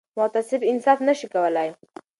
متعصب 0.19 0.59
انصاف 0.69 0.99
نه 1.07 1.13
شي 1.19 1.27
کولای 1.35 1.69